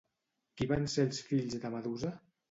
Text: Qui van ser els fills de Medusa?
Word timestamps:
Qui 0.61 0.67
van 0.71 0.87
ser 0.93 1.05
els 1.07 1.19
fills 1.27 1.57
de 1.65 1.71
Medusa? 1.75 2.11